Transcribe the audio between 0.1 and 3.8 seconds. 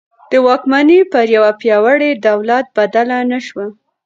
د واکمني پر یوه پیاوړي دولت بدله نه شوه.